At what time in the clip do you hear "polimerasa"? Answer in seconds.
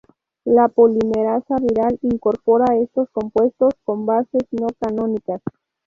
0.67-1.57